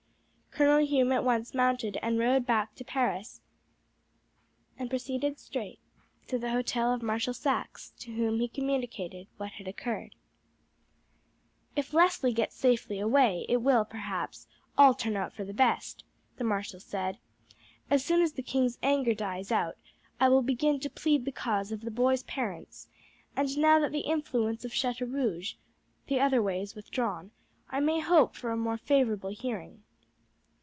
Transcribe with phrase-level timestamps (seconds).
[0.53, 3.39] Colonel Hume at once mounted and rode back to Paris
[4.77, 5.79] and proceeded straight
[6.27, 10.13] to the hotel of Marshal Saxe, to whom he communicated what had occurred.
[11.77, 14.45] "If Leslie gets safely away it will, perhaps,
[14.77, 16.03] all turn out for the best,"
[16.35, 17.17] the marshal said.
[17.89, 19.77] "As soon as the king's anger dies out
[20.19, 22.89] I will begin to plead the cause of the boy's parents;
[23.37, 25.53] and now that the influence of Chateaurouge
[26.07, 27.31] the other way is withdrawn,
[27.69, 29.83] I may hope for a more favourable hearing.